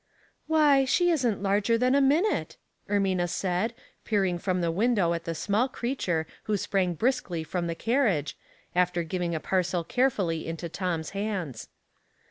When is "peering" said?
4.03-4.39